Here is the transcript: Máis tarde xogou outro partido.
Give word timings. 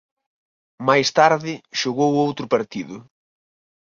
Máis 0.89 1.07
tarde 1.19 1.53
xogou 1.79 2.11
outro 2.25 2.45
partido. 2.53 2.95